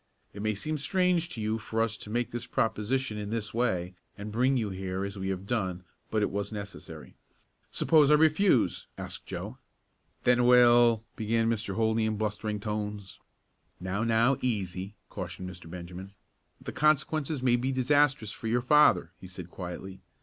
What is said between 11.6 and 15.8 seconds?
Holdney, in blustering tones. "Now, now, easy," cautioned Mr.